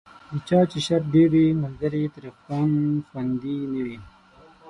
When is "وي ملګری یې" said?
1.35-2.09